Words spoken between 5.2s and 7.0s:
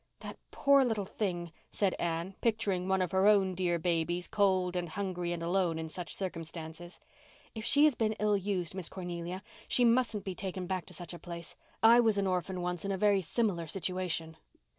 and alone in such circumstances.